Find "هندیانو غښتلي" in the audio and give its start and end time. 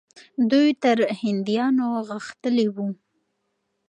1.21-2.67